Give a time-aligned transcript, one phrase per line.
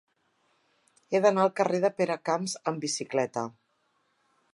[1.11, 3.45] He d'anar al carrer de Peracamps amb bicicleta.